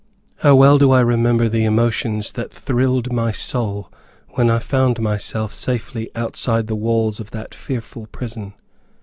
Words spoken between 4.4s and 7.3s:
I found myself safely outside the walls of